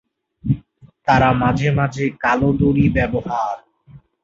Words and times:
তারা 1.07 1.29
মাঝে 1.41 1.69
মাঝে 1.79 2.05
কালো 2.23 2.49
দড়ি 2.59 2.85
ব্যবহার। 2.95 3.55